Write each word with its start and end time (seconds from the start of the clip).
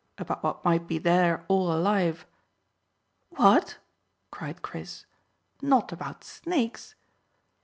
About 0.17 0.41
what 0.43 0.65
might 0.65 0.87
be 0.87 0.97
there 0.97 1.45
all 1.47 1.71
alive." 1.71 2.25
"What!" 3.29 3.77
cried 4.31 4.63
Chris. 4.63 5.05
"Not 5.61 5.91
about 5.91 6.23
snakes?" 6.23 6.95